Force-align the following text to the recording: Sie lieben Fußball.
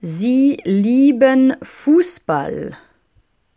Sie 0.00 0.60
lieben 0.64 1.56
Fußball. 1.60 2.76